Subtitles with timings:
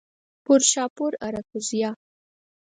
[0.45, 1.91] پورشاپور، آراکوزیا